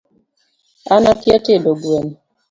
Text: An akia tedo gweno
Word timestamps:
An 0.93 1.03
akia 1.11 1.37
tedo 1.45 1.71
gweno 1.81 2.15